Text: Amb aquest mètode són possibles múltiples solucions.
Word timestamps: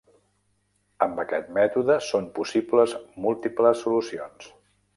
Amb 1.05 1.21
aquest 1.23 1.51
mètode 1.59 1.99
són 2.07 2.27
possibles 2.39 2.97
múltiples 3.27 3.87
solucions. 3.87 4.53